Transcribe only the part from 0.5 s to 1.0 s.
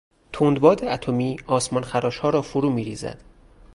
باد